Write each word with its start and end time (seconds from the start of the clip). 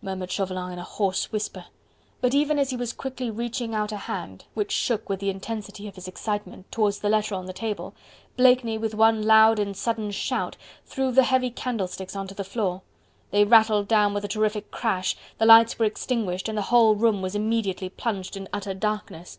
murmured 0.00 0.30
Chauvelin 0.32 0.72
in 0.72 0.78
a 0.78 0.82
hoarse 0.82 1.30
whisper. 1.30 1.66
But 2.22 2.32
even 2.32 2.58
as 2.58 2.70
he 2.70 2.76
was 2.78 2.94
quickly 2.94 3.30
reaching 3.30 3.74
out 3.74 3.92
a 3.92 3.98
hand, 3.98 4.46
which 4.54 4.72
shook 4.72 5.10
with 5.10 5.20
the 5.20 5.28
intensity 5.28 5.86
of 5.86 5.94
his 5.94 6.08
excitement, 6.08 6.72
towards 6.72 7.00
the 7.00 7.10
letter 7.10 7.34
on 7.34 7.44
the 7.44 7.52
table, 7.52 7.94
Blakeney, 8.38 8.78
with 8.78 8.94
one 8.94 9.24
loud 9.24 9.58
and 9.58 9.76
sudden 9.76 10.10
shout, 10.10 10.56
threw 10.86 11.12
the 11.12 11.24
heavy 11.24 11.50
candlesticks 11.50 12.16
onto 12.16 12.34
the 12.34 12.44
floor. 12.44 12.80
They 13.30 13.44
rattled 13.44 13.88
down 13.88 14.14
with 14.14 14.24
a 14.24 14.28
terrific 14.28 14.70
crash, 14.70 15.18
the 15.36 15.44
lights 15.44 15.78
were 15.78 15.84
extinguished, 15.84 16.48
and 16.48 16.56
the 16.56 16.62
whole 16.72 16.94
room 16.94 17.20
was 17.20 17.34
immediately 17.34 17.90
plunged 17.90 18.38
in 18.38 18.48
utter 18.54 18.72
darkness. 18.72 19.38